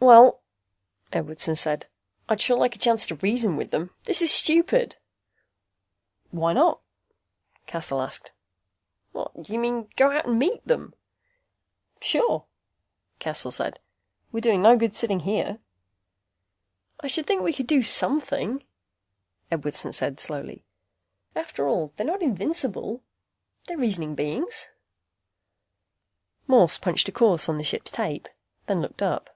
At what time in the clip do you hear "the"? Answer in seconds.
27.58-27.64